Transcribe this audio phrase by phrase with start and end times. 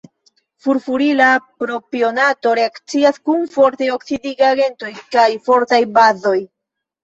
[0.67, 1.27] Furfurila
[1.65, 6.39] propionato reakcias kun fortaj oksidigagentoj kaj fortaj bazoj.